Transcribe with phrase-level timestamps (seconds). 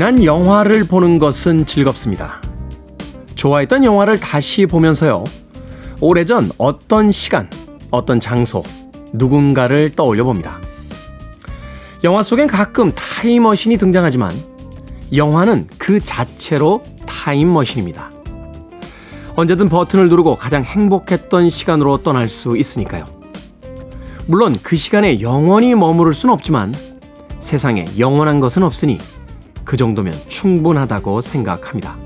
[0.00, 2.40] 지난 영화를 보는 것은 즐겁습니다.
[3.34, 5.24] 좋아했던 영화를 다시 보면서요.
[6.00, 7.50] 오래전 어떤 시간,
[7.90, 8.62] 어떤 장소,
[9.12, 10.58] 누군가를 떠올려 봅니다.
[12.02, 14.32] 영화 속엔 가끔 타임머신이 등장하지만
[15.14, 18.10] 영화는 그 자체로 타임머신입니다.
[19.36, 23.04] 언제든 버튼을 누르고 가장 행복했던 시간으로 떠날 수 있으니까요.
[24.26, 26.74] 물론 그 시간에 영원히 머무를 순 없지만
[27.40, 28.98] 세상에 영원한 것은 없으니
[29.70, 31.96] 그 정도면 충분하다고 생각합니다.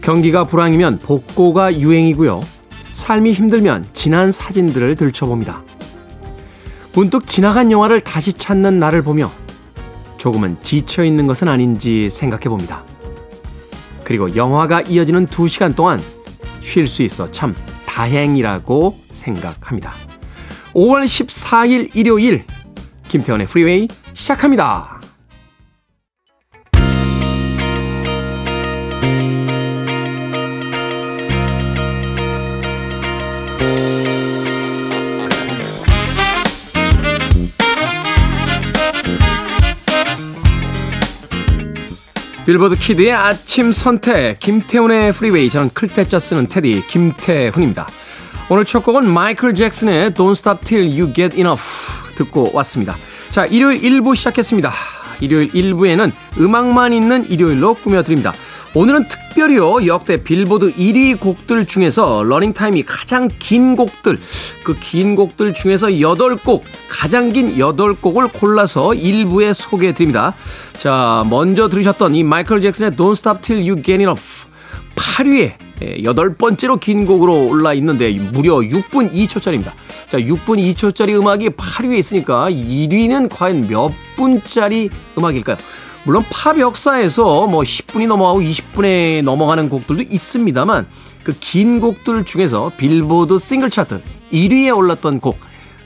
[0.00, 2.42] 경기가 불황이면 복고가 유행이고요.
[2.90, 5.62] 삶이 힘들면 지난 사진들을 들춰봅니다.
[6.92, 9.30] 문득 지나간 영화를 다시 찾는 나를 보며
[10.18, 12.82] 조금은 지쳐 있는 것은 아닌지 생각해 봅니다.
[14.02, 16.02] 그리고 영화가 이어지는 두 시간 동안
[16.62, 17.54] 쉴 수 있어 참
[17.86, 19.92] 다행이라고 생각합니다.
[20.74, 22.44] 5월 14일 일요일
[23.06, 24.93] 김태훈의 프리웨이 시작합니다.
[42.44, 47.88] 빌보드 키드의 아침 선택 김태훈의 프리웨이 저는 클 태자 쓰는 태디 김태훈입니다.
[48.50, 51.64] 오늘 첫 곡은 마이클 잭슨의 Don't Stop Till You Get Enough
[52.16, 52.96] 듣고 왔습니다.
[53.30, 54.70] 자 일요일 1부 시작했습니다.
[55.20, 58.34] 일요일 1부에는 음악만 있는 일요일로 꾸며드립니다.
[58.76, 64.18] 오늘은 특별히요, 역대 빌보드 1위 곡들 중에서 러닝타임이 가장 긴 곡들,
[64.64, 70.34] 그 긴 곡들 중에서 8곡, 가장 긴 8곡을 골라서 일부에 소개해 드립니다.
[70.76, 74.48] 자, 먼저 들으셨던 이 마이클 잭슨의 Don't Stop Till You Get Enough
[74.96, 79.70] 8위에 예, 여덟 번째로 긴 곡으로 올라 있는데 무려 6분 2초짜리입니다.
[80.08, 85.56] 자, 6분 2초짜리 음악이 8위에 있으니까 1위는 과연 몇 분짜리 음악일까요?
[86.04, 90.86] 물론 팝 역사에서 뭐 10분이 넘어가고 20분에 넘어가는 곡들도 있습니다만
[91.22, 95.38] 그 긴 곡들 중에서 빌보드 싱글 차트 1위에 올랐던 곡,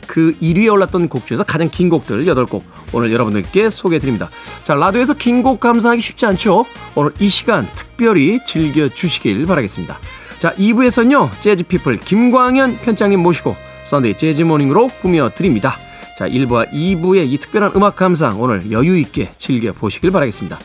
[0.08, 2.62] 그 1위에 올랐던 곡 중에서 가장 긴 곡들 8곡
[2.92, 4.30] 오늘 여러분들께 소개해 드립니다.
[4.64, 6.64] 자, 라디오에서 긴 곡 감상하기 쉽지 않죠?
[6.96, 10.00] 오늘 이 시간 특별히 즐겨 주시길 바라겠습니다.
[10.40, 15.76] 자, 2부에서는요, 재즈피플 김광현 편장님 모시고 Sunday Jazz Morning으로 꾸며 드립니다.
[16.18, 20.58] 자, 1부와 2부의 이 특별한 음악 감상 오늘 여유 있게 즐겨 보시길 바라겠습니다.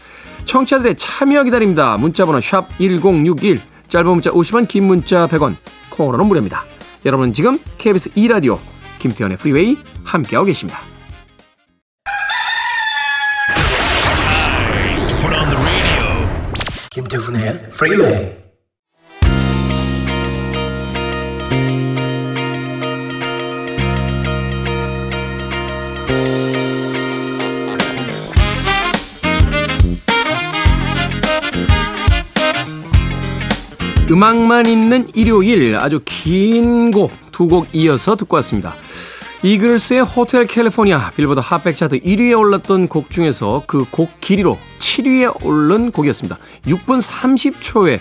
[0.46, 1.96] 청취자들의 참여 기다립니다.
[2.00, 5.56] 문자 번호 샵 1061, 짧은 문자 50원, 긴 문자 100원,
[5.92, 6.66] 콩으로는 무료입니다.
[7.06, 8.58] 여러분은 지금 KBS 2라디오
[8.98, 10.80] 김태훈의 프리웨이 함께하고 계십니다.
[16.90, 18.43] 김태훈의 프리웨이
[34.24, 38.74] 음악만 있는 일요일 아주 긴 곡 두 곡 이어서 듣고 왔습니다.
[39.44, 45.92] 이글스의 Hotel California 빌보드 핫백 차트 1위에 올랐던 곡 중에서 그 곡 길이로 7위에 오른
[45.92, 46.38] 곡이었습니다.
[46.68, 48.00] 6분 30초의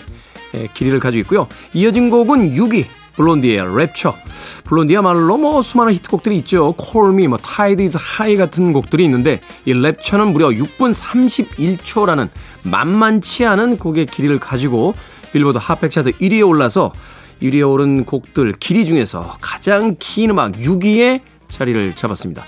[0.73, 1.47] 길이를 가지고 있고요.
[1.73, 2.85] 이어진 곡은 6위
[3.17, 4.13] 블론디의 Rapture.
[4.63, 6.71] 블론디야말로 뭐 수많은 히트곡들이 있죠.
[6.77, 12.29] Call Me, 뭐 Tide Is High 같은 곡들이 있는데 이 Rapture는 무려 6분 31초라는
[12.63, 14.93] 만만치 않은 곡의 길이를 가지고
[15.33, 16.93] 빌보드 핫백 차트 1위에 올라서
[17.41, 22.43] 1위에 오른 곡들 길이 중에서 가장 긴 음악 6위에 자리를 잡았습니다.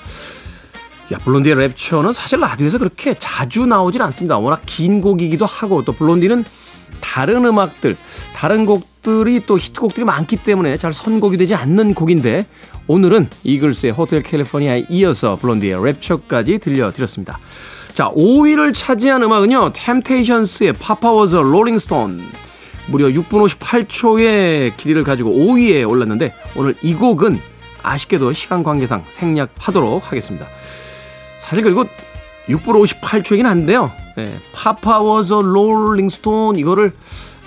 [1.14, 4.38] 야, 블론디의 Rapture는 사실 라디오에서 그렇게 자주 나오질 않습니다.
[4.38, 6.46] 워낙 긴 곡이기도 하고 또 블론디는
[7.02, 7.98] 다른 음악들,
[8.34, 12.48] 다른 곡들이 또 히트곡들이 많기 때문에 잘 선곡이 되지 않는 곡인데
[12.88, 17.40] 오늘은 이글스의 Hotel California에 이어서 블론디의 Rapture까지 들려드렸습니다.
[17.94, 19.72] 자, 5위를 차지한 음악은요.
[19.74, 22.22] 템테이션스의 Papa Was Rolling Stone
[22.88, 27.40] 무려 6분 58초의 길이를 가지고 5위에 올랐는데 오늘 이 곡은
[27.82, 30.48] 아쉽게도 시간 관계상 생략하도록 하겠습니다.
[31.38, 31.86] 사실 그리고
[32.48, 33.92] 6분 58초이긴 한데요.
[34.18, 36.94] 네, Papa Was a Rolling Stone 이거를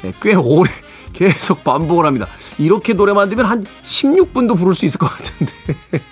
[0.03, 0.71] 네, 꽤 오래
[1.13, 2.29] 계속 반복을 합니다.
[2.59, 5.53] 이렇게 노래 만들면 한 16분도 부를 수 있을 것 같은데.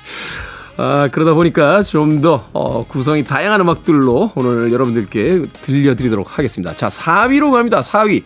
[0.78, 6.74] 아, 그러다 보니까 좀더 어, 구성이 다양한 음악들로 오늘 여러분들께 들려드리도록 하겠습니다.
[6.76, 7.80] 자, 4위로 갑니다.
[7.80, 8.22] 4위.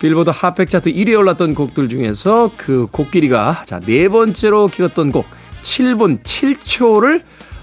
[0.00, 5.26] 빌보드 핫백 차트 1위에 올랐던 곡들 중에서 그 곡 길이가 자, 네 번째로 길었던 곡
[5.62, 7.22] 7분 7초를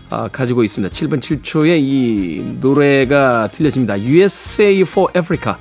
[0.10, 0.94] 아, 가지고 있습니다.
[0.94, 4.00] 7분 7초의 이 노래가 들려집니다.
[4.02, 5.56] USA for Africa,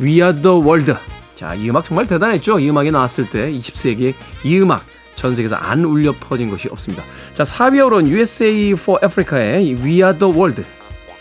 [0.00, 0.94] We Are the World.
[1.34, 2.58] 자, 이 음악 정말 대단했죠.
[2.58, 4.82] 이 음악이 나왔을 때 20세기에 이 음악
[5.14, 7.04] 전 세계에서 안 울려 퍼진 것이 없습니다.
[7.34, 10.64] 자, 4위에 오른 USA for Africa의 We Are the World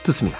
[0.04, 0.40] 듣습니다.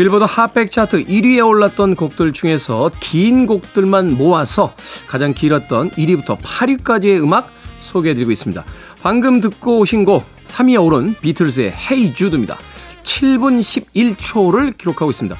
[0.00, 4.72] 빌보드 핫백 차트 1위에 올랐던 곡들 중에서 긴 곡들만 모아서
[5.06, 8.64] 가장 길었던 1위부터 8위까지의 음악 소개해드리고 있습니다.
[9.02, 12.56] 방금 듣고 오신 곡 3위에 오른 비틀즈의 Hey Jude입니다.
[13.02, 15.36] 7분 11초를 기록하고 있습니다.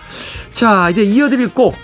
[0.53, 1.75] 자 이제 이어드릴 곡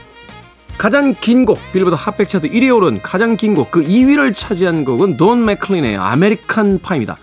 [0.76, 5.16] 가장 긴 곡, 빌보드 핫백 차트 1위에 오른 가장 긴 곡, 그 2위를 차지한 곡은
[5.16, 7.16] 돈 맥클린의 American Pie입니다.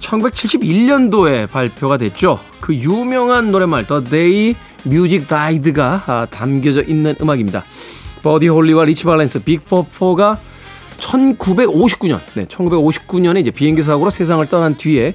[0.00, 2.40] 1971년도에 발표가 됐죠.
[2.60, 4.56] 그 유명한 노랫말 The Day
[4.86, 7.64] Music Died가 담겨져 있는 음악입니다.
[8.22, 10.38] 버디 홀리와 리치 발렌스 빅4-4가
[10.98, 15.14] 1959년, 네, 1959년에 이제 비행기 사고로 세상을 떠난 뒤에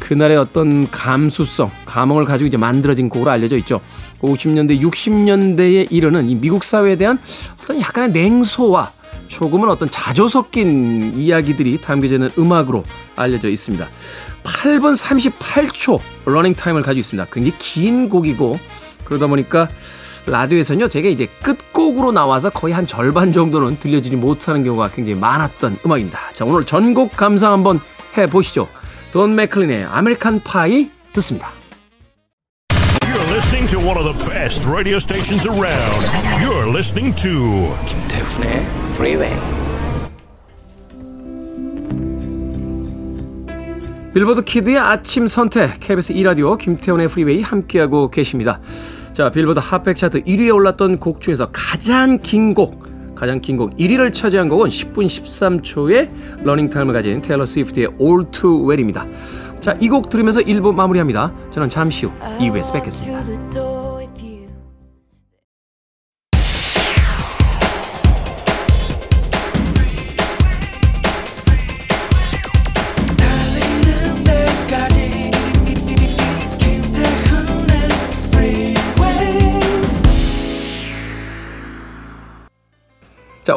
[0.00, 3.80] 그날의 어떤 감수성, 감흥을 가지고 이제 만들어진 곡으로 알려져 있죠.
[4.20, 7.18] 50년대, 60년대에 이르는 이 미국 사회에 대한
[7.62, 8.90] 어떤 약간의 냉소와
[9.28, 12.82] 조금은 어떤 자조 섞인 이야기들이 담겨져 있는 음악으로
[13.14, 13.86] 알려져 있습니다.
[14.42, 17.28] 8분 38초 러닝 타임을 가지고 있습니다.
[17.32, 18.58] 굉장히 긴 곡이고
[19.12, 19.68] 그러다 보니까
[20.26, 26.18] 라디오에서는요, 제가 이제 끝곡으로 나와서 거의 한 절반 정도는 들려주지 못하는 경우가 굉장히 많았던 음악입니다.
[26.32, 27.80] 자, 오늘 전곡 감상 한번
[28.16, 28.68] 해보시죠.
[29.12, 31.50] 돈 맥클린의 American Pie 듣습니다.
[33.02, 36.06] You're listening to one of the best radio stations around.
[36.42, 38.64] You're listening to 김태훈의
[38.94, 39.36] freeway.
[44.14, 48.60] 빌보드 키드의 아침 선택 KBS 2라디오 김태훈의 프리웨이 함께하고 계십니다.
[49.12, 54.12] 자 빌보드 핫백 차트 1위에 올랐던 곡 중에서 가장 긴 곡, 가장 긴 곡 1위를
[54.12, 56.08] 차지한 곡은 10분 13초의
[56.44, 59.06] 러닝타임을 가진 테일러 스위프트의 All Too Well입니다.
[59.60, 61.32] 자 이 곡 들으면서 1부 마무리합니다.
[61.50, 63.71] 저는 잠시 후 2부에서 뵙겠습니다.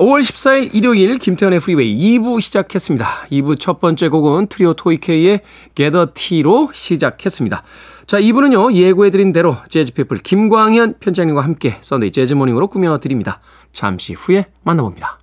[0.05, 3.25] 5월 14일 일요일 김태훈의 프리웨이 2부 시작했습니다.
[3.31, 5.41] 2부 첫 번째 곡은 트리오 토이케이의
[5.73, 7.63] 게더 티로 시작했습니다.
[8.05, 13.41] 자, 2부는요, 예고해드린 대로 재즈피플 김광현 편장님과 함께 썬데이 재즈모닝으로 꾸며드립니다.
[13.71, 15.17] 잠시 후에 만나봅니다.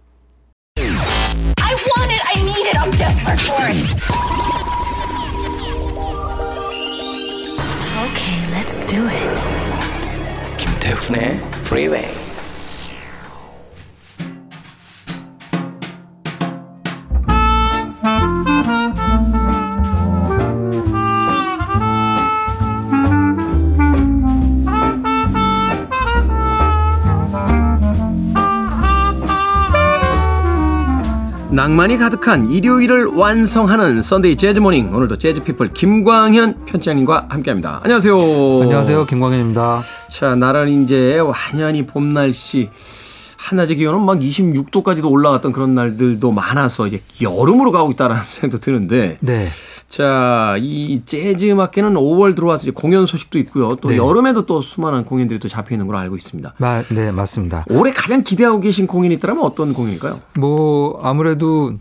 [0.79, 2.23] I want it.
[2.35, 2.77] I need it.
[2.77, 3.79] I'm desperate for it.
[8.03, 9.31] Okay, let's do it.
[10.59, 12.22] 김태훈의 freeway.
[31.62, 37.78] 낭만이 가득한 일요일을 완성하는 Sunday Jazz Morning 오늘도 재즈 피플 김광현 편장님과 함께합니다.
[37.85, 38.16] 안녕하세요.
[38.62, 39.07] 안녕하세요.
[39.07, 39.85] 김광현입니다.
[40.11, 42.69] 자, 나란히 이제 완연히 봄 날씨.
[43.37, 49.19] 한낮의 기온은 막 26도까지도 올라갔던 그런 날들도 많아서 이제 여름으로 가고 있다라는 생각도 드는데.
[49.21, 49.49] 네.
[49.93, 53.77] 자, 이 재즈 음악계는 5월 들어와서 이제 공연 소식도 있고요.
[53.77, 53.99] 또 네.
[53.99, 56.55] 여름에도 또 수많은 공연들이 또 잡혀 있는 걸로 알고 있습니다.
[56.57, 57.67] 마, 네, 맞습니다.
[57.69, 60.19] 올해 가장 기대하고 계신 공연이 있다면 어떤 공연일까요?
[60.39, 61.75] 뭐 아무래도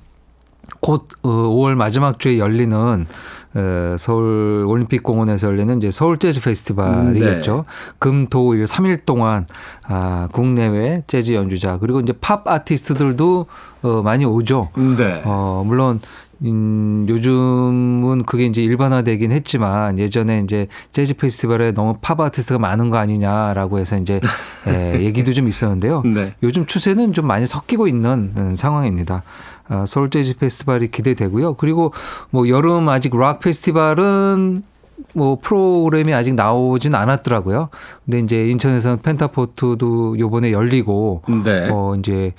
[0.81, 3.05] 곧 어, 5월 마지막 주에 열리는
[3.53, 7.63] 어, 서울 올림픽 공원에서 열리는 이제 서울 재즈 페스티벌이겠죠.
[7.97, 9.45] 금, 토, 일 3일 동안
[9.87, 13.45] 아, 국내외 재즈 연주자 그리고 이제 팝 아티스트들도
[13.83, 14.67] 어, 많이 오죠.
[14.97, 15.21] 네.
[15.23, 16.01] 어, 물론
[16.43, 22.97] 음, 요즘은 그게 이제 일반화되긴 했지만 예전에 이제 재즈 페스티벌에 너무 팝 아티스트가 많은 거
[22.97, 24.19] 아니냐라고 해서 이제
[24.67, 26.01] 에, 얘기도 좀 있었는데요.
[26.03, 26.33] 네.
[26.41, 29.23] 요즘 추세는 좀 많이 섞이고 있는 음, 상황입니다.
[29.69, 31.53] 어, 서울 재즈 페스티벌이 기대되고요.
[31.55, 31.93] 그리고
[32.31, 34.63] 뭐 여름 아직 락 페스티벌은
[35.13, 37.69] 뭐 프로그램이 아직 나오진 않았더라고요.
[38.05, 41.69] 근데 이제 인천에서는 펜타포트도 요번에 열리고 네.
[41.71, 42.33] 어 이제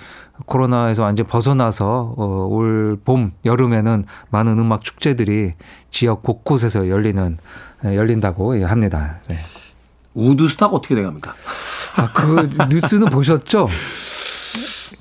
[0.47, 5.55] 코로나에서 완전 벗어나서 어, 올 봄, 여름에는 많은 음악 축제들이
[5.91, 7.37] 지역 곳곳에서 열리는
[7.85, 9.17] 에, 열린다고 예, 합니다.
[9.29, 9.37] 네.
[10.15, 11.35] 우드스탁 어떻게 돼갑니까?
[11.97, 13.69] 아, 그 뉴스는 보셨죠?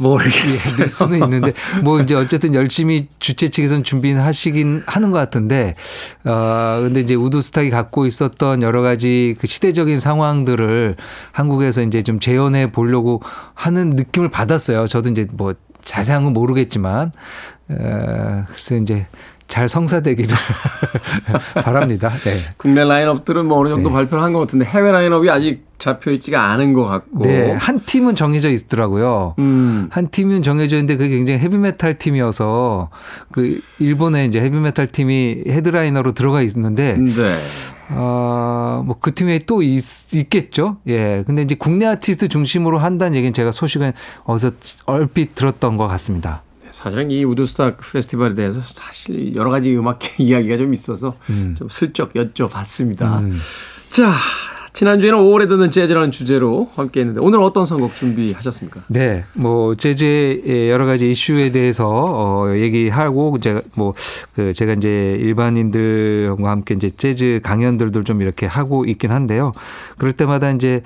[0.01, 0.73] 모르겠어요.
[0.73, 1.53] 예, 늘 수는 있는데
[1.83, 5.75] 뭐 이제 어쨌든 열심히 주최 측에서는 준비는 하시긴 하는 것 같은데
[6.25, 10.95] 어 근데 이제 우드스탁이 갖고 있었던 여러 가지 그 시대적인 상황들을
[11.31, 13.21] 한국에서 이제 좀 재현해 보려고
[13.53, 14.87] 하는 느낌을 받았어요.
[14.87, 15.53] 저도 이제 뭐
[15.83, 17.11] 자세한 건 모르겠지만
[17.69, 19.07] 어 그래서 이제
[19.51, 20.33] 잘 성사되기를
[21.61, 22.09] 바랍니다.
[22.23, 22.37] 네.
[22.55, 26.71] 국내 라인업들은 뭐 어느 정도 발표를 한 것 같은데 해외 라인업이 아직 잡혀 있지가 않은
[26.71, 27.25] 것 같고.
[27.25, 29.35] 네, 한 팀은 정해져 있더라고요.
[29.39, 29.89] 음.
[29.91, 32.89] 한 팀은 정해져 있는데 그게 굉장히 헤비메탈 팀이어서
[33.33, 37.35] 그 일본의 이제 헤비메탈 팀이 헤드라이너로 들어가 있는데 네.
[37.89, 39.83] 어, 뭐 그 팀에 또 있,
[40.15, 40.77] 있겠죠.
[40.87, 41.23] 예.
[41.27, 43.91] 근데 이제 국내 아티스트 중심으로 한다는 얘기는 제가 소식은
[44.23, 44.51] 어디서
[44.85, 46.43] 얼핏 들었던 것 같습니다.
[46.71, 51.15] 사실은 이 우드스탁 페스티벌에 대해서 사실 여러 가지 음악 이야기가 좀 있어서
[51.57, 53.21] 좀 슬쩍 여쭤봤습니다.
[53.89, 54.11] 자,
[54.73, 58.81] 지난주에는 5월에 듣는 재즈라는 주제로 함께 했는데 오늘 어떤 선곡 준비하셨습니까?
[58.87, 66.73] 네, 뭐 재즈의 여러 가지 이슈에 대해서 어 얘기하고 제가 뭐그 제가 이제 일반인들과 함께
[66.73, 69.51] 이제 재즈 강연들도 좀 이렇게 하고 있긴 한데요.
[69.97, 70.81] 그럴 때마다 이제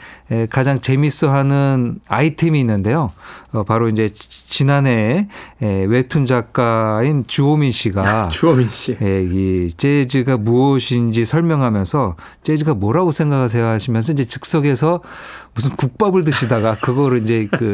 [0.49, 3.11] 가장 재밌어 하는 아이템이 있는데요.
[3.53, 4.09] 어 바로 이제
[4.47, 5.27] 지난해
[5.59, 8.97] 웹툰 작가인 주호민 씨가 주호민 씨.
[9.01, 15.01] 예, 이 재즈가 무엇인지 설명하면서 재즈가 뭐라고 생각하세요 하시면서 이제 즉석에서
[15.55, 17.73] 무슨 국밥을 드시다가 그거를 이제 그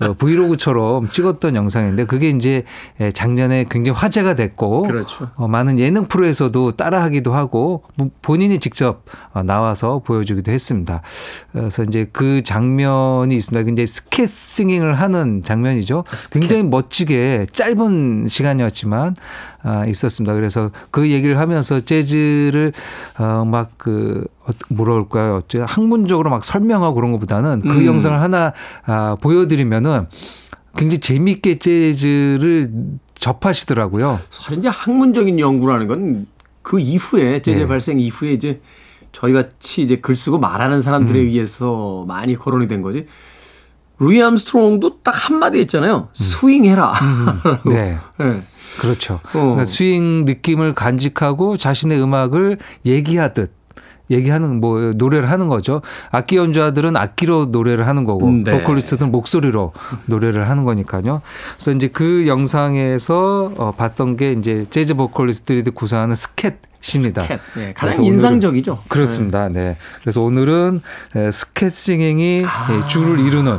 [0.00, 2.64] 어, 브이로그처럼 찍었던 영상인데 그게 이제
[3.12, 5.30] 작년에 굉장히 화제가 됐고 그렇죠.
[5.36, 7.84] 어, 많은 예능 프로에서도 따라하기도 하고
[8.22, 9.04] 본인이 직접
[9.34, 11.02] 어, 나와서 보여주기도 했습니다.
[11.52, 13.62] 그래서 이제 그 장면이 있습니다.
[13.64, 16.04] 굉장히 스캣 싱잉을 하는 장면이죠.
[16.32, 19.14] 굉장히 멋지게 짧은 시간이었지만
[19.62, 20.34] 아, 있었습니다.
[20.34, 22.72] 그래서 그 얘기를 하면서 재즈를
[23.18, 24.26] 어, 막그
[24.70, 25.40] 뭐라 그럴까요?
[25.66, 27.84] 학문적으로 막 설명하고 그런 것보다는 그 음.
[27.84, 28.52] 영상을 하나
[28.86, 30.06] 아, 보여드리면은
[30.76, 32.70] 굉장히 재미있게 재즈를
[33.14, 34.20] 접하시더라고요.
[34.30, 37.66] 사실 이제 학문적인 연구라는 건 그 이후에 재즈 네.
[37.66, 38.60] 발생 이후에 이제
[39.10, 41.24] 저희 같이 이제 글 쓰고 말하는 사람들에 음.
[41.24, 43.06] 의해서 많이 거론이 된 거지.
[43.98, 46.10] 루이 암스트롱도 딱 한마디 했잖아요.
[46.12, 46.92] 스윙해라.
[46.92, 47.70] 라고.
[47.70, 47.72] 음.
[47.72, 47.96] 네.
[48.18, 48.42] 네.
[48.82, 49.18] 그렇죠.
[49.32, 53.50] 그러니까 스윙 느낌을 간직하고 자신의 음악을 얘기하듯
[54.10, 55.82] 얘기하는 뭐 노래를 하는 거죠.
[56.10, 58.52] 악기 연주자들은 악기로 노래를 하는 거고 음, 네.
[58.52, 59.72] 보컬리스트는 목소리로
[60.06, 61.22] 노래를 하는 거니까요.
[61.54, 67.22] 그래서 이제 그 영상에서 어, 봤던 게 이제 재즈 보컬리스트들이 구사하는 스캣입니다.
[67.22, 67.40] 스캣.
[67.56, 68.78] 네, 가장 인상적이죠.
[68.88, 69.48] 그렇습니다.
[69.48, 69.76] 네.
[70.00, 70.80] 그래서 오늘은
[71.16, 72.68] 에, 스캣 싱잉이 아.
[72.72, 73.58] 예, 주를 이루는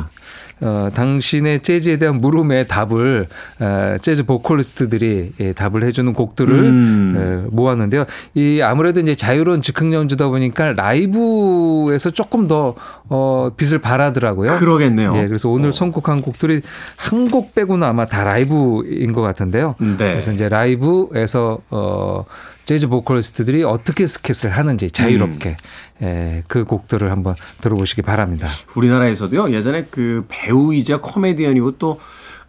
[0.60, 3.26] 어, 당신의 재즈에 대한 물음에 답을
[3.62, 7.14] 에, 재즈 보컬리스트들이 예, 답을 해주는 곡들을 음.
[7.46, 8.04] 에, 모았는데요.
[8.34, 12.74] 이 아무래도 이제 자유로운 즉흥 연주다 보니까 라이브에서 조금 더
[13.08, 14.58] 어, 빛을 발하더라고요.
[14.58, 15.16] 그러겠네요.
[15.16, 16.60] 예, 그래서 오늘 선곡한 곡들이
[16.96, 19.76] 한 곡 빼고는 아마 다 라이브인 것 같은데요.
[19.78, 19.96] 네.
[19.96, 22.24] 그래서 이제 라이브에서 어
[22.70, 25.56] 재즈 보컬리스트들이 어떻게 스캣을 하는지 자유롭게
[26.02, 26.06] 음.
[26.06, 28.46] 예, 그 곡들을 한번 들어보시기 바랍니다.
[28.76, 31.98] 우리나라에서도요 예전에 그 배우이자 코미디언이고 또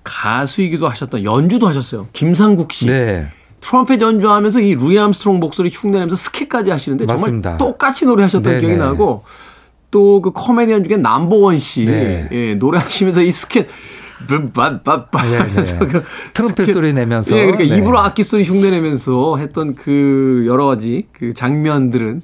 [0.04, 2.08] 가수이기도 하셨던 연주도 하셨어요.
[2.14, 2.86] 김상국 씨.
[2.86, 3.26] 네.
[3.62, 7.58] 트럼펫 연주하면서 이 루이 암스트롱 목소리 흉내내면서 스캣까지 하시는데 맞습니다.
[7.58, 8.60] 정말 똑같이 노래하셨던 네네.
[8.60, 9.24] 기억이 나고
[9.90, 12.28] 또 그 코미디언 중에 남보원 씨 네.
[12.32, 13.68] 예, 노래하시면서 이 스캣
[14.54, 15.88] 빠빠빠 네, 하면서 네.
[15.88, 17.36] 그 트럼펫 스캣- 소리 내면서.
[17.38, 17.80] 예, 그러니까 네.
[17.82, 22.22] 입으로 악기 소리 흉내 내면서 했던 그 여러 가지 그 장면들은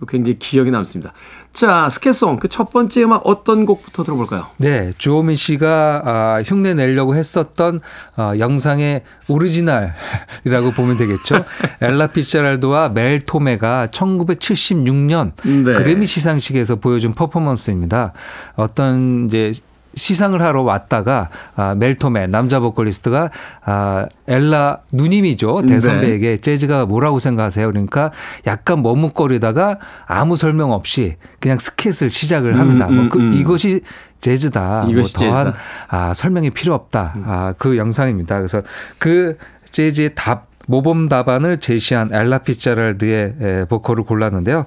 [0.00, 1.12] 또 굉장히 기억에 남습니다.
[1.52, 4.46] 자, 스캣송 그 첫 번째 음악 어떤 곡부터 들어볼까요?
[4.56, 7.78] 네, 주호민 씨가 아, 흉내 내려고 했었던
[8.16, 11.44] 어, 영상의 오리지널이라고 보면 되겠죠.
[11.82, 15.62] 엘라 피츠제럴드와 멜 토메가 1976년 네.
[15.74, 18.12] 그래미 시상식에서 보여준 퍼포먼스입니다.
[18.56, 19.52] 어떤 이제
[19.94, 23.30] 시상을 하러 왔다가 아, 멜토메 남자 보컬리스트가
[23.64, 27.66] 아, 엘라 누님이죠 대선배에게 재즈가 뭐라고 생각하세요?
[27.66, 28.10] 그러니까
[28.46, 32.86] 약간 머뭇거리다가 아무 설명 없이 그냥 스켓을 시작을 합니다.
[32.88, 33.32] 음, 뭐 그, 음.
[33.34, 33.82] 이것이
[34.20, 34.86] 재즈다.
[34.88, 35.62] 이것이 뭐 더한 재즈다.
[35.88, 37.14] 아, 설명이 필요 없다.
[37.24, 38.36] 아, 그 영상입니다.
[38.36, 38.60] 그래서
[38.98, 39.36] 그
[39.70, 44.66] 재즈의 답 모범 답안을 제시한 엘라 피자랄드의 에, 보컬을 골랐는데요.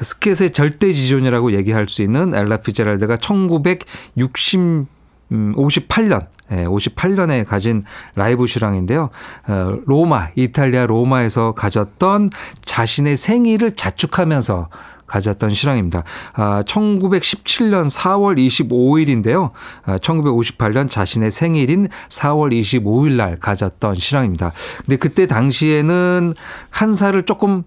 [0.00, 4.86] 스켓의 절대 지존이라고 얘기할 수 있는 엘라 피자랄드가 1960
[5.32, 7.82] 음, 58년, 예, 58년에 가진
[8.14, 9.10] 라이브 슈랑인데요.
[9.48, 12.30] 어, 로마, 이탈리아 로마에서 가졌던
[12.64, 14.68] 자신의 생일을 자축하면서
[15.06, 16.04] 가졌던 실황입니다.
[16.32, 19.50] 아, 1917년 4월 25일인데요.
[19.84, 24.52] 아, 1958년 자신의 생일인 4월 25일 날 가졌던 실황입니다.
[24.84, 26.34] 근데 그때 당시에는
[26.70, 27.64] 한 살을 조금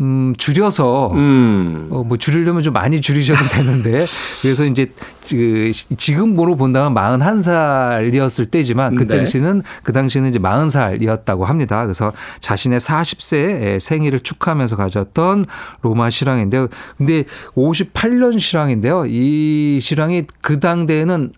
[0.00, 1.88] 음, 줄여서 음.
[1.90, 4.06] 어, 뭐 줄이려면 좀 많이 줄이셔도 되는데
[4.40, 4.92] 그래서 이제
[5.28, 9.18] 그 지금으로 본다면 41살이었을 때지만 그 네.
[9.18, 11.82] 당시는 그 당시는 이제 40살이었다고 합니다.
[11.82, 15.44] 그래서 자신의 40세 생일을 축하하면서 가졌던
[15.82, 16.68] 로마 실황인데요.
[16.96, 19.04] 근데 58년 실황인데요.
[19.06, 21.34] 이 실황이 그 당대에는 어,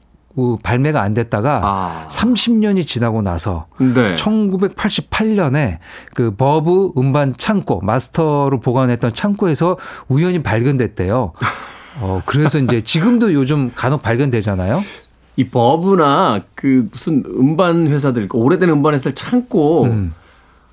[0.62, 2.08] 발매가 안 됐다가 아.
[2.08, 4.14] 30년이 지나고 나서 네.
[4.14, 5.78] 1988년에
[6.14, 9.76] 그 버브 음반 창고 마스터로 보관했던 창고에서
[10.08, 11.32] 우연히 발견됐대요.
[12.00, 14.80] 어 그래서 이제 지금도 요즘 간혹 발견되잖아요.
[15.36, 20.14] 이 버브나 그 무슨 음반 회사들 그 오래된 음반 회사들 창고 음.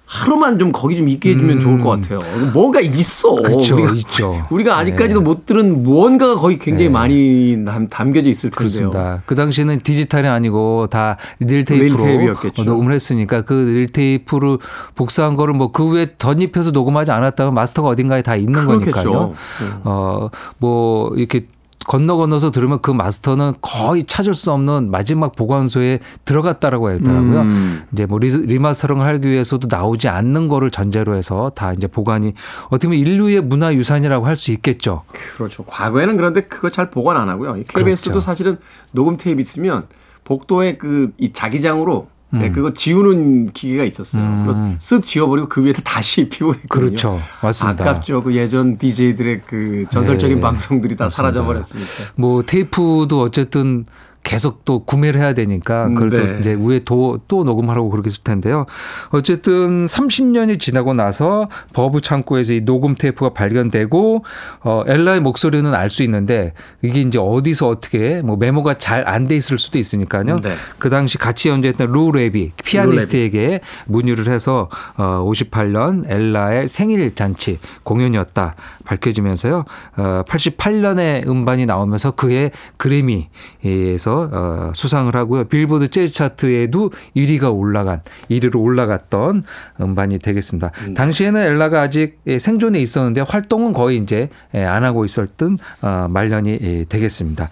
[0.10, 2.18] 하루만 좀 거기 좀 있게 해주면 좋을 것 같아요.
[2.52, 3.36] 뭔가 있어.
[3.36, 4.46] 그렇죠, 우리가, 있죠.
[4.50, 5.24] 우리가 아직까지도 네.
[5.24, 8.58] 못 들은 무언가가 거기 굉장히 많이 담, 담겨져 있을 텐데요.
[8.58, 9.22] 그렇습니다.
[9.28, 12.64] 그 당시에는 디지털이 아니고 다 릴테이프로 릴테이프였겠죠.
[12.64, 14.58] 녹음을 했으니까 그 릴테이프를
[14.96, 18.92] 복사한 거를 뭐그 외에 덧입혀서 녹음하지 않았다면 마스터가 어딘가에 다 있는 그렇겠죠.
[18.92, 19.34] 거니까요.
[19.62, 19.82] 음.
[19.84, 21.46] 어, 뭐 이렇게
[21.90, 27.42] 건너 건너서 들으면 그 마스터는 거의 찾을 수 없는 마지막 보관소에 들어갔다라고 했더라고요.
[27.42, 27.82] 음.
[27.92, 32.36] 이제 뭐 리, 리마스터링 하기 위해서도 나오지 않는 거를 전제로 해서 다 이제 보관이
[32.68, 35.02] 어떻게 보면 인류의 문화 유산이라고 할 수 있겠죠.
[35.36, 35.64] 그렇죠.
[35.66, 37.58] 과거에는 그런데 그거 잘 보관 안 하고요.
[37.58, 38.22] 이 KBS도 그렇죠.
[38.24, 38.58] 사실은
[38.92, 39.88] 녹음 테이프 있으면
[40.26, 42.40] 복도에 그 이 자기장으로 음.
[42.40, 44.44] 네, 그거 지우는 기계가 있었어요.
[44.44, 46.88] 그래서 쓱 지워버리고 그 위에다 다시 입히고 했거든요.
[46.88, 47.20] 그렇죠.
[47.42, 47.84] 맞습니다.
[47.90, 48.24] 아깝죠.
[48.24, 50.42] 그 예전 DJ들의 그 전설적인 네.
[50.42, 51.16] 방송들이 다 맞습니다.
[51.16, 52.14] 사라져 버렸으니까.
[52.16, 53.86] 뭐 테이프도 어쨌든
[54.24, 56.38] 계속 또 구매를 해야 되니까 그걸 또 네.
[56.40, 58.66] 이제 위에 도, 또 녹음하라고 그러겠을 텐데요.
[59.10, 64.24] 어쨌든 30년이 지나고 나서 버브 창고에서 이 녹음 테이프가 발견되고
[64.62, 66.54] 어 엘라의 목소리는 알 수 있는데
[66.84, 70.38] 이게 이제 어디서 어떻게 뭐 메모가 잘 안 돼 있을 수도 있으니까요.
[70.38, 70.54] 네.
[70.78, 78.56] 그 당시 같이 연주했던 루 레비 피아니스트에게 문의를 해서 어 58년 엘라의 생일 잔치 공연이었다
[78.86, 79.66] 밝혀지면서요.
[79.98, 85.46] 어 88년에 음반이 나오면서 그의 그래미에서 어 수상을 하고요.
[85.46, 89.44] 빌보드 재즈 차트에도 1위가 올라간 1위로 올라갔던
[89.82, 90.72] 음반이 되겠습니다.
[90.96, 96.60] 당시에는 엘라가 아직 예, 생존에 있었는데 활동은 거의 이제 예, 안 하고 있었던 어 말년이
[96.62, 97.50] 예, 되겠습니다.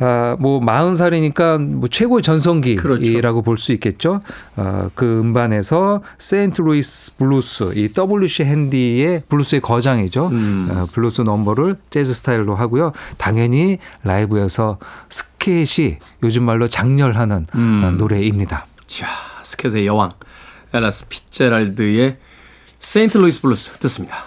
[0.00, 3.42] 아, 뭐 40살이니까 뭐 최고의 전성기라고 그렇죠.
[3.42, 4.20] 볼수 있겠죠.
[4.56, 6.62] 어, 그 음반에서 St.
[6.62, 10.24] Louis Blues, 이 WC 핸디의 블루스의 거장이죠.
[10.24, 12.92] 어, 블루스 넘버를 재즈 스타일로 하고요.
[13.18, 14.78] 당연히 라이브에서
[15.08, 18.64] 스캣이 요즘 말로 작렬하는 어, 노래입니다.
[18.86, 19.08] 자,
[19.42, 20.12] 스캣의 여왕
[20.72, 22.16] 엘라 피츠제럴드의
[22.78, 23.18] St.
[23.18, 24.24] Louis Blues 듣습니다.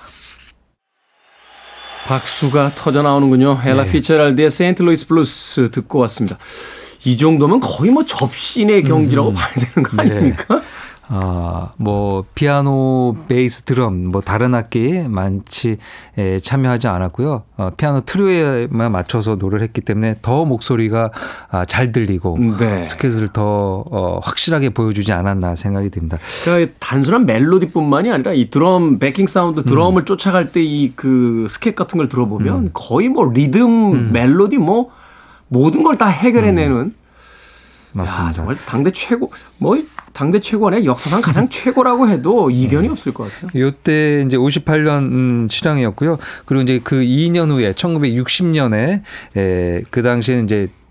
[2.05, 3.61] 박수가 터져 나오는군요.
[3.63, 3.91] 엘라 네.
[3.93, 4.83] 피츠제럴드의 St.
[4.83, 6.37] Louis Blues 듣고 왔습니다.
[7.05, 10.11] 이 정도면 거의 뭐 접신의 경지라고 봐야 되는 거 네.
[10.11, 10.61] 아닙니까?
[11.07, 15.77] 아, 뭐 피아노, 베이스, 드럼 뭐 다른 악기 많지
[16.17, 17.43] 에, 참여하지 않았고요.
[17.57, 21.11] 어, 피아노 트리오에만 맞춰서 노래를 했기 때문에 더 목소리가
[21.51, 22.83] 아, 잘 들리고 네.
[22.83, 26.17] 스캣을 더 어, 확실하게 보여주지 않았나 생각이 듭니다.
[26.43, 31.97] 그러니까 단순한 멜로디뿐만이 아니라 이 드럼 backing 사운드 드럼을 쫓아갈 때 이 그 스캣 같은
[31.97, 34.89] 걸 들어보면 거의 뭐 리듬, 멜로디 뭐
[35.47, 36.91] 모든 걸 다 해결해내는 야,
[37.93, 38.33] 맞습니다.
[38.33, 39.77] 정말 당대 최고 뭐
[40.15, 43.51] 당대 최고 아니야 역사상 가장 최고라고 해도 이견이 없을 것 같아요.
[43.59, 46.17] 요때 이제 58년 음, 실황이었고요.
[46.45, 49.01] 그리고 이제 그 2년 후에 1960년에
[49.35, 50.84] 에, 그 당시에는 이제 음,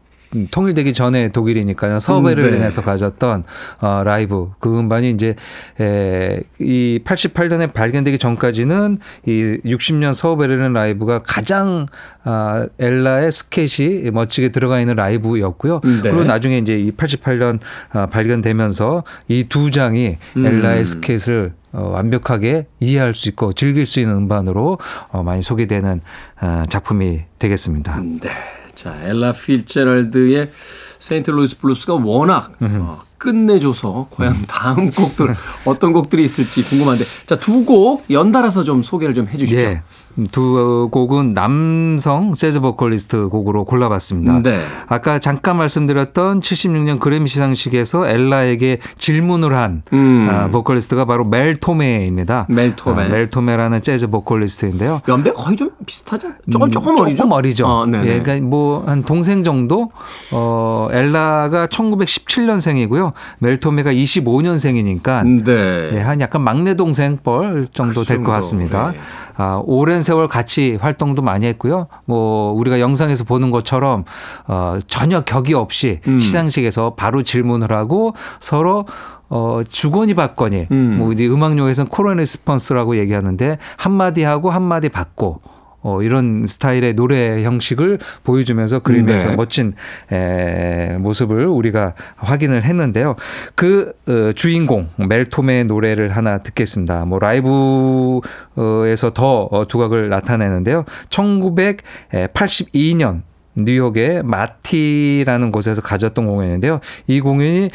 [0.50, 1.98] 통일되기 전에 독일이니까요.
[1.98, 2.56] 서베를 음, 네.
[2.58, 3.44] 린에서 가졌던
[3.80, 5.34] 어, 라이브 그 음반이 이제
[5.80, 11.86] 에, 이 88년에 발견되기 전까지는 이 60년 서베를린 라이브가 가장
[12.24, 15.80] 아, 엘라의 스캣이 멋지게 들어가 있는 라이브였고요.
[15.84, 16.00] 네.
[16.02, 17.60] 그리고 나중에 이제 이 88년
[17.92, 20.46] 아, 발견되면서 이 두 장이 음.
[20.46, 24.78] 엘라의 스캣을 어, 완벽하게 이해할 수 있고 즐길 수 있는 음반으로
[25.10, 26.00] 어, 많이 소개되는
[26.40, 28.00] 어, 작품이 되겠습니다.
[28.00, 28.30] 네.
[28.74, 30.50] 자, 엘라 피츠제럴드의
[30.98, 31.30] St.
[31.30, 35.34] Louis Blues가 워낙 어, 끝내줘서 과연 다음 곡들
[35.64, 39.58] 어떤 곡들이 있을지 궁금한데 자, 두 곡 연달아서 좀 소개를 좀 해주십시오.
[39.58, 39.82] 예.
[40.30, 44.42] 두 곡은 남성 재즈 보컬리스트 곡으로 골라봤습니다.
[44.42, 44.58] 네.
[44.86, 50.28] 아까 잠깐 말씀드렸던 76년 그래미 시상식에서 엘라에게 질문을 한 음.
[50.30, 52.46] 아, 보컬리스트가 바로 멜 토메입니다.
[52.48, 53.02] 멜 토메.
[53.04, 55.00] 아, 멜 토메라는 재즈 보컬리스트인데요.
[55.08, 56.26] 연배 거의 좀 비슷하지?
[56.28, 57.16] 않- 조금 조금 어리죠?
[57.16, 57.66] 조금 어리죠.
[57.66, 57.84] 어.
[57.88, 59.90] 예, 그러니까 뭐 한 동생 정도.
[60.32, 63.12] 어, 엘라가 1917년생이고요.
[63.40, 65.90] 멜 토메가 25년생이니까 네.
[65.94, 68.92] 예, 한 약간 막내 동생 뻘 정도 그 될것 정도, 같습니다.
[68.92, 68.98] 네.
[69.36, 71.88] 아, 오랜 세월 같이 활동도 많이 했고요.
[72.04, 74.04] 뭐 우리가 영상에서 보는 것처럼
[74.46, 76.20] 어, 전혀 격이 없이 음.
[76.20, 78.84] 시상식에서 바로 질문을 하고 서로
[79.28, 80.98] 어, 주거니 받거니, 음.
[80.98, 85.40] 뭐 이제 음악용어에서는 call and response라고 얘기하는데 한마디 하고 한마디 받고
[85.84, 89.36] 어, 이런 스타일의 노래 형식을 보여주면서 그림에서 네.
[89.36, 89.72] 멋진
[90.10, 93.14] 에, 모습을 우리가 확인을 했는데요.
[93.54, 97.04] 그 어, 주인공 멜톰의 노래를 하나 듣겠습니다.
[97.04, 100.86] 뭐 라이브에서 더 어, 두각을 나타내는데요.
[101.10, 103.20] 1982년
[103.56, 106.80] 뉴욕의 마티라는 곳에서 가졌던 공연인데요.
[107.06, 107.70] 이 공연이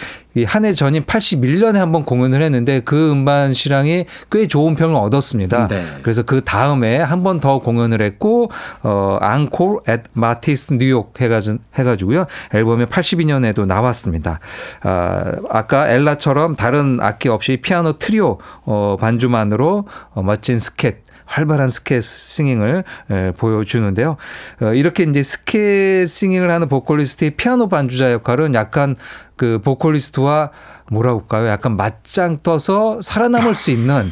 [0.46, 5.68] 한 해 전인 81년에 한번 공연을 했는데 그 음반 실황이 꽤 좋은 평을 얻었습니다.
[5.68, 5.84] 네.
[6.02, 8.50] 그래서 그 다음에 한 번 더 공연을 했고
[8.84, 12.26] 어 Encore at Marty's New York 해가지, 해가지고요.
[12.54, 14.40] 앨범이 82년에도 나왔습니다.
[14.84, 22.02] 아, 아까 엘라처럼 다른 악기 없이 피아노 트리오 어, 반주만으로 어, 멋진 스캣 활발한 스캣
[22.04, 24.18] singing을 에, 보여주는데요.
[24.62, 28.96] 어, 이렇게 이제 스캣 singing을 하는 보컬리스트의 피아노 반주자 역할은 약간
[29.36, 30.50] 그 보컬리스트와
[30.92, 31.48] 뭐라고 할까요?
[31.50, 34.12] 약간 맞짱 떠서 살아남을 수 있는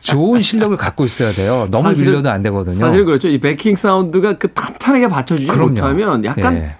[0.00, 1.68] 좋은 실력을 갖고 있어야 돼요.
[1.70, 2.74] 너무 사실은- 밀려도 안 되거든요.
[2.74, 3.28] 사실 그렇죠.
[3.28, 5.68] 이 베킹 사운드가 그 탄탄하게 받쳐주지 그럼요.
[5.70, 6.74] 못하면 약간 예.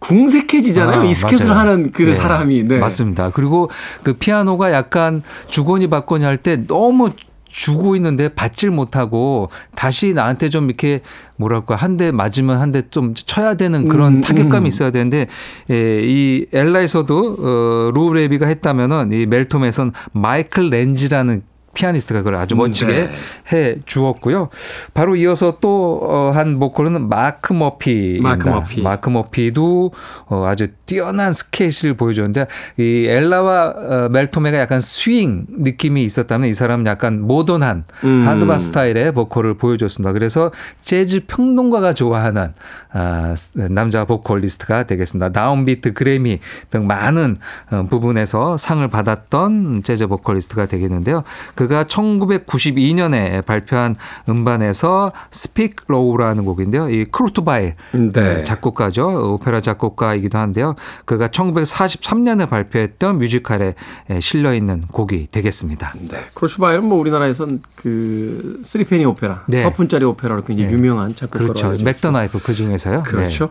[0.00, 1.00] 궁색해지잖아요.
[1.02, 1.68] 아, 이 스케치를 맞아요.
[1.70, 2.64] 하는 그 네, 사람이.
[2.64, 2.78] 네.
[2.78, 3.30] 맞습니다.
[3.30, 3.70] 그리고
[4.02, 7.10] 그 피아노가 약간 주거니 받거니 할 때 너무
[7.50, 11.00] 주고 있는데 받질 못하고 다시 나한테 좀 이렇게
[11.36, 14.68] 뭐랄까 한 대 맞으면 한 대 좀 쳐야 되는 그런 음, 타격감이 음.
[14.68, 15.26] 있어야 되는데
[15.70, 21.42] 예, 이 엘라에서도 어, 루 레비가 했다면은 이 멜 토메에선 마이클 렌지라는
[21.74, 23.10] 피아니스트가 그걸 아주 멋지게 네.
[23.52, 24.48] 해 주었고요.
[24.94, 28.28] 바로 이어서 또 한 보컬은 마크 머피입니다.
[28.28, 28.82] 마크 머피.
[28.82, 29.92] 마크 머피도
[30.26, 32.46] 어, 아주 뛰어난 스캣을 보여줬는데
[32.78, 38.26] 이 엘라와 어, 멜토메가 약간 스윙 느낌이 있었다면 이 사람은 약간 모던한 음.
[38.26, 40.12] hard bop 스타일의 보컬을 보여줬습니다.
[40.12, 40.50] 그래서
[40.82, 42.52] 재즈 평론가가 좋아하는
[42.92, 43.34] 아,
[43.68, 45.30] 남자 보컬리스트가 되겠습니다.
[45.32, 47.36] 다운비트 그래미 등 많은
[47.70, 51.22] 어, 부분에서 상을 받았던 재즈 보컬리스트가 되겠는데요.
[51.60, 53.94] 그가 1992년에 발표한
[54.30, 56.88] 음반에서 Speak Low라는 곡인데요.
[56.88, 58.44] 이 쿠르트 바일 네.
[58.44, 59.34] 작곡가죠.
[59.34, 60.74] 오페라 작곡가이기도 한데요.
[61.04, 63.74] 그가 1943년에 발표했던 뮤지컬에
[64.20, 65.92] 실려 있는 곡이 되겠습니다.
[66.00, 66.24] 네.
[66.32, 69.60] 쿠르트 바일은 뭐 우리나라에선 그 Three Penny 오페라, 네.
[69.60, 71.84] 서푼짜리 오페라로 굉장히 유명한 작곡가로 그렇죠.
[71.84, 73.02] Mack the Knife 그 중에서요.
[73.02, 73.50] 그렇죠.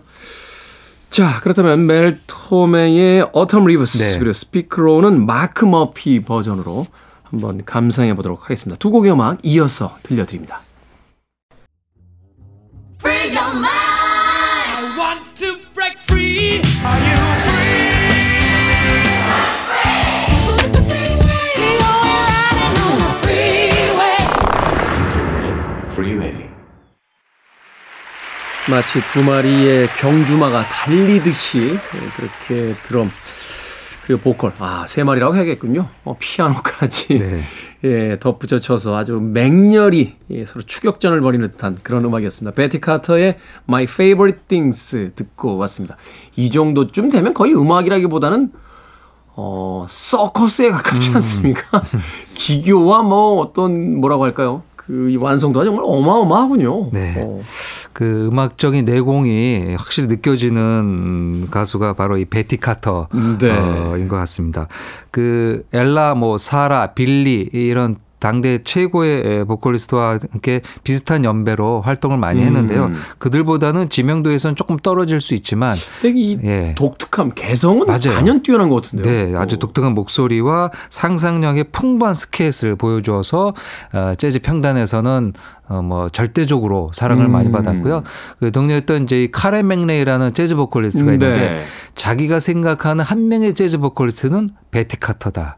[1.11, 4.17] 자, 그렇다면 멜 토메의 Autumn Leaves 네.
[4.17, 6.87] 그리고 Speak Low는 마크 머피 버전으로
[7.31, 8.77] 한번 감상해 보도록 하겠습니다.
[8.79, 10.59] 두 곡의 음악 이어서 들려드립니다.
[28.69, 31.79] 마치 두 마리의 경주마가 달리듯이
[32.15, 33.11] 그렇게 드럼
[34.09, 35.87] 그리고 보컬 아 세 마리라고 해야겠군요.
[36.03, 37.41] 어, 피아노까지 네.
[37.85, 42.55] 예 덧붙여 쳐서 아주 맹렬히 예, 서로 추격전을 벌이는 듯한 그런 음악이었습니다.
[42.55, 45.95] 베티 카터의 My Favorite Things 듣고 왔습니다.
[46.35, 48.49] 이 정도쯤 되면 거의 음악이라기보다는
[49.35, 51.83] 어 서커스에 가깝지 않습니까?
[52.33, 54.63] 기교와 뭐 어떤 뭐라고 할까요?
[54.75, 56.89] 그이 완성도가 정말 어마어마하군요.
[56.91, 57.13] 네.
[57.23, 57.41] 어.
[57.99, 64.07] 그 음악적인 내공이 확실히 느껴지는 가수가 바로 이 베티 카터인 네.
[64.07, 64.69] 것 같습니다.
[65.11, 72.85] 그 엘라, 뭐 사라, 빌리 이런 당대 최고의 보컬리스트와 함께 비슷한 연배로 활동을 많이 했는데요.
[72.87, 72.93] 음.
[73.17, 76.75] 그들보다는 지명도에서는 조금 떨어질 수 있지만 근데 이 예.
[76.77, 78.13] 독특함, 개성은 맞아요.
[78.13, 79.31] 단연 뛰어난 것 같은데요.
[79.31, 79.59] 네, 아주 어.
[79.59, 83.53] 독특한 목소리와 상상력이 풍부한 스캣을 보여주어서
[83.93, 85.33] 어, 재즈 평단에서는
[85.69, 87.31] 어, 뭐 절대적으로 사랑을 음.
[87.31, 88.03] 많이 받았고요.
[88.39, 91.13] 그 동료였던 이제 이 카르멘 맥레이라는 재즈 보컬리스트가 네.
[91.15, 91.63] 있는데
[91.95, 95.57] 자기가 생각하는 한 명의 재즈 보컬리스트는 베티 카터다.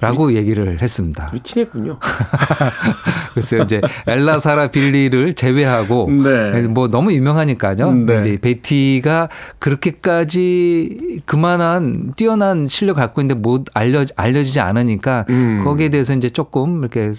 [0.00, 1.30] 라고 얘기를 했습니다.
[1.42, 1.98] 친했군요.
[3.34, 6.62] 그래서 이제 엘라 사라 빌리를 제외하고 네.
[6.62, 7.92] 뭐 너무 유명하니까요.
[7.92, 8.18] 네.
[8.18, 15.60] 이제 베티가 그렇게까지 그만한 뛰어난 실력 을 갖고 있는데 못 알려 알려지지 않으니까 음.
[15.62, 17.12] 거기에 대해서 이제 조금 이렇게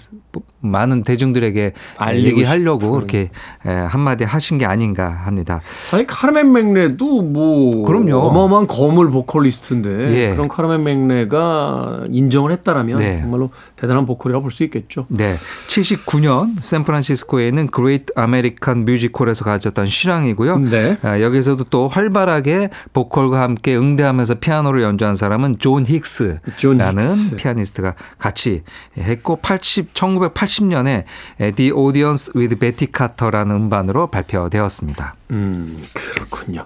[0.62, 2.96] 많은 대중들에게 알리고 얘기하려고 싶은.
[2.98, 3.30] 이렇게
[3.66, 5.60] 에, 한마디 하신 게 아닌가 합니다.
[5.80, 8.16] 사실 카르멘 맥레도 뭐 그럼요.
[8.18, 10.30] 어마어마한 거물 보컬리스트인데 예.
[10.30, 13.20] 그런 카르멘 맥레가 인정을 했다라면 네.
[13.20, 15.06] 정말로 대단한 보컬이라고 볼 수 있겠죠.
[15.08, 15.34] 네.
[15.68, 20.58] 79년 샌프란시스코에 있는 Great American Music Hall에서 가졌던 실황이고요.
[20.58, 20.98] 네.
[21.02, 27.36] 아, 여기서도 또 활발하게 보컬과 함께 응대하면서 피아노를 연주한 사람은 존 힉스라는 존 힉스.
[27.36, 28.62] 피아니스트가 같이
[28.98, 31.04] 했고 80 1980 년에
[31.38, 35.14] The Audience with Betty Carter라는 음반으로 발표되었습니다.
[35.30, 36.64] 음, 그렇군요.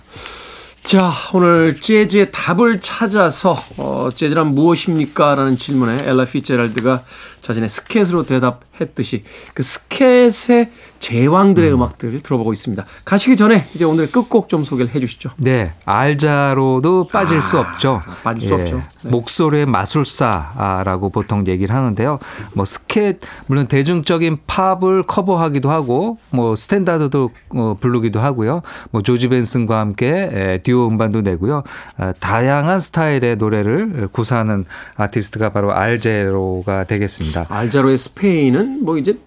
[0.86, 5.34] 자, 오늘 재즈의 답을 찾아서 어, 재즈란 무엇입니까?
[5.34, 7.02] 라는 질문에 엘라 피제랄드가
[7.40, 9.22] 자신의 스켓으로 대답 했듯이
[9.54, 11.82] 그 스켓의 제왕들의 음.
[11.82, 12.84] 악들 들어보고 있습니다.
[13.04, 15.30] 가시기 전에 이제 오늘 끝곡 좀 소개를 해 주시죠.
[15.36, 15.72] 네.
[15.84, 18.00] 알자로도 빠질 아, 수 없죠.
[18.24, 18.82] 빠질 수 예, 없죠.
[19.02, 19.10] 네.
[19.10, 22.18] 목소리의 마술사라고 보통 얘기를 하는데요.
[22.54, 28.62] 뭐 스캣 물론 대중적인 팝을 커버하기도 하고 뭐 스탠다드도 어, 부르기도 하고요.
[28.90, 31.62] 뭐 조지 벤슨과 함께 듀오 음반도 내고요.
[31.98, 34.64] 아, 다양한 스타일의 노래를 구사하는
[34.96, 37.46] 아티스트가 바로 알제로가 되겠습니다.
[37.48, 39.18] 알제로의 스페인은 뭐 이제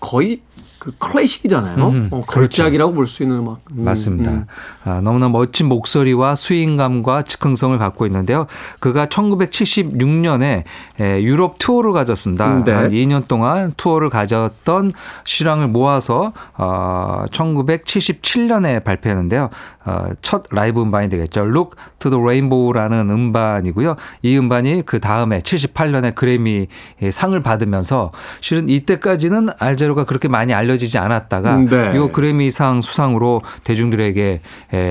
[0.00, 0.40] 거의
[0.78, 1.88] 그 클래식이잖아요.
[1.88, 2.94] 음, 어, 걸작이라고 그렇죠.
[2.94, 3.58] 볼 수 있는 음악.
[3.72, 4.30] 음, 맞습니다.
[4.30, 4.46] 음.
[4.84, 8.46] 아, 너무나 멋진 목소리와 스윙감과 즉흥성을 갖고 있는데요.
[8.80, 10.62] 그가 1976년에
[11.00, 12.64] 에, 유럽 투어를 가졌습니다.
[12.64, 12.72] 네.
[12.72, 14.92] 한 2년 동안 투어를 가졌던
[15.24, 19.50] 실황을 모아서 어, 1977년에 발표했는데요.
[19.84, 21.42] 어, 첫 라이브 음반이 되겠죠.
[21.42, 23.96] Look to the Rainbow라는 음반이고요.
[24.22, 26.66] 이 음반이 그 다음에 78년에 그래미
[27.10, 31.92] 상을 받으면서 실은 이때까지는 알제로가 그렇게 많이 알려 지지 않았다가 네.
[31.94, 34.40] 이 그래미상 수상으로 대중들에게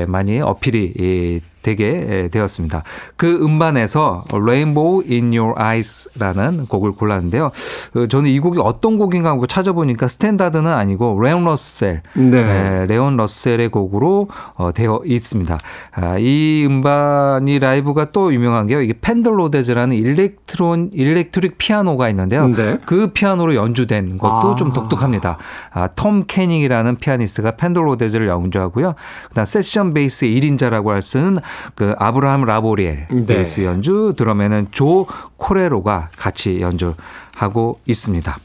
[0.08, 2.84] 많이 어필이 되게 되었습니다.
[3.18, 7.50] 그 음반에서 Rainbow in Your Eyes라는 곡을 골랐는데요.
[7.92, 12.86] 그 저는 이 곡이 어떤 곡인가 하고 찾아보니까 스탠다드는 아니고 레온 러셀, 네.
[12.86, 15.58] 레온 러셀의 곡으로 어, 되어 있습니다.
[15.94, 18.82] 아, 이 음반이 라이브가 또 유명한 게요.
[18.82, 22.48] 이게 Fender Rhodes라는 electron electric 피아노가 있는데요.
[22.50, 22.78] 네.
[22.86, 24.56] 그 피아노로 연주된 것도 아.
[24.56, 25.40] 좀 독특합니다.
[25.72, 28.94] 아, 톰 캐닝이라는 피아니스트가 Fender Rhodes를 연주하고요.
[29.30, 31.38] 그다음 세션 베이스 1인자라고 할 수 있는
[31.76, 33.26] 그 아브라함 라보리엘 네.
[33.26, 38.38] 베이스 연주, 드럼에는 조 코레로가 같이 연주하고 있습니다.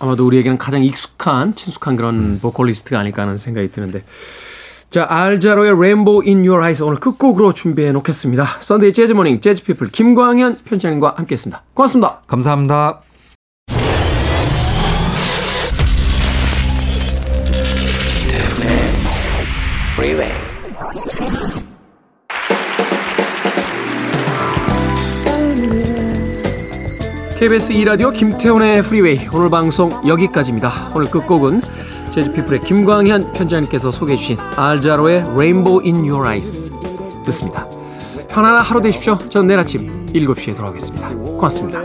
[0.00, 2.38] 아마도 우리에게는 가장 익숙한 친숙한 그런 음.
[2.42, 4.04] 보컬리스트가 아닐까 하는 생각이 드는데
[4.90, 8.44] 자 알자로의 Rainbow in Your Eyes 오늘 끝곡으로 준비해 놓겠습니다.
[8.60, 11.62] Sunday Jazz Morning 재즈 피플 김광현 편집장님과 함께했습니다.
[11.74, 12.22] 고맙습니다.
[12.26, 13.00] 감사합니다.
[19.94, 20.41] 프
[27.42, 30.92] KBS 2라디오 김태훈의 프리웨이 오늘 방송 여기까지입니다.
[30.94, 31.60] 오늘 끝곡은
[32.12, 36.70] 재즈피플의 김광현 편장님께서 소개해 주신 알자로의 Rainbow in Your Eyes
[37.24, 37.68] 듣습니다.
[38.28, 39.18] 편안한 하루 되십시오.
[39.28, 41.08] 저는 내일 아침 7시에 돌아오겠습니다.
[41.08, 41.82] 고맙습니다.